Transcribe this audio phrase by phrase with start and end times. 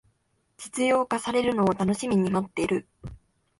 [0.57, 2.87] 実用化されるのを楽しみに待ってる